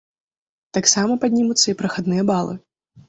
[0.77, 2.53] Таксама паднімуцца і прахадныя балы.